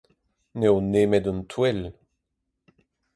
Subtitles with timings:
[0.57, 1.81] N'eo nemet un touell.